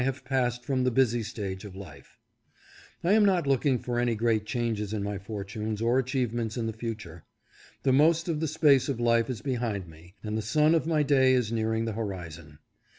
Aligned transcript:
581 0.03 0.15
have 0.15 0.25
passed 0.51 0.65
from 0.65 0.83
the 0.83 0.89
busy 0.89 1.21
stage 1.21 1.63
of 1.63 1.75
life. 1.75 2.17
I 3.03 3.13
am 3.13 3.23
not 3.23 3.45
looking 3.45 3.77
for 3.77 3.99
any 3.99 4.15
great 4.15 4.47
changes 4.47 4.93
in 4.93 5.03
my 5.03 5.19
fortunes 5.19 5.79
or 5.79 5.99
achievements 5.99 6.57
in 6.57 6.65
the 6.65 6.73
future. 6.73 7.23
The 7.83 7.93
most 7.93 8.27
of 8.27 8.39
the 8.39 8.47
space 8.47 8.89
of 8.89 8.99
life 8.99 9.29
is 9.29 9.41
behind 9.43 9.87
me 9.87 10.15
and 10.23 10.35
the 10.35 10.41
sun 10.41 10.73
of 10.73 10.87
my 10.87 11.03
day 11.03 11.33
is 11.33 11.51
nearing 11.51 11.85
the 11.85 11.93
horizon. 11.93 12.57